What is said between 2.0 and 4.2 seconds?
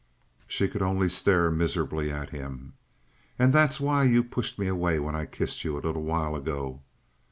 at him. "And that was why